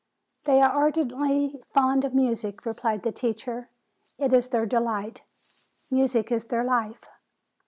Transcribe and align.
"They 0.45 0.59
are 0.61 0.71
ardently 0.71 1.61
fond 1.75 2.03
of 2.05 2.15
music," 2.15 2.65
replied 2.65 3.03
the 3.03 3.11
teacher. 3.11 3.69
"It 4.17 4.33
is 4.33 4.47
their 4.47 4.65
delight. 4.65 5.21
Music 5.91 6.31
is 6.31 6.45
their 6.45 6.63
life. 6.63 7.03